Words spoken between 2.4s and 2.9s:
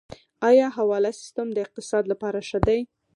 ښه دی؟